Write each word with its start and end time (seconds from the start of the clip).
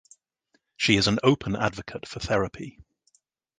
She 0.77 0.95
is 0.95 1.05
an 1.07 1.19
open 1.21 1.55
advocate 1.55 2.07
for 2.07 2.19
therapy. 2.19 2.79